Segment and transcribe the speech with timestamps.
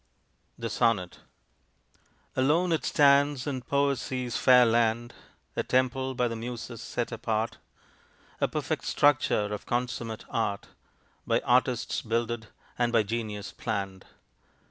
[0.57, 1.19] THE SONNET.
[2.35, 5.13] Alone it stands in Poesy's fair land,
[5.55, 7.59] A temple by the muses set apart;
[8.39, 10.69] A perfect structure of consummate art,
[11.27, 12.47] By artists builded
[12.79, 14.05] and by genius planned.